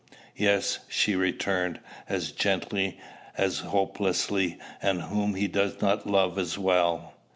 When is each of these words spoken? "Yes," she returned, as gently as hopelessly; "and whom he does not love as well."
"Yes," 0.35 0.79
she 0.87 1.15
returned, 1.15 1.79
as 2.09 2.31
gently 2.31 2.99
as 3.37 3.59
hopelessly; 3.59 4.57
"and 4.81 4.99
whom 5.03 5.35
he 5.35 5.47
does 5.47 5.79
not 5.79 6.07
love 6.07 6.39
as 6.39 6.57
well." 6.57 7.13